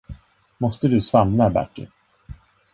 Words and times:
Måste 0.57 0.87
du 0.87 1.01
svamla, 1.01 1.49
Bertie? 1.49 1.87